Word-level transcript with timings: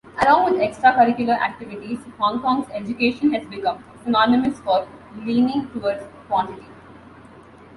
Along 0.19 0.45
with 0.45 0.59
extra-curricular 0.61 1.39
activities, 1.39 1.99
Hong 2.17 2.41
Kong's 2.41 2.65
education 2.73 3.31
has 3.35 3.45
become 3.45 3.83
synonymous 4.03 4.59
for 4.61 4.87
leaning 5.23 5.69
towards 5.69 6.03
quantity. 6.27 6.65